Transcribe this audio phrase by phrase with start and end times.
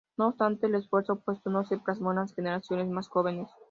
[0.17, 3.51] No obstante, el esfuerzo puesto no se plasmó en las generaciones más jóvenes.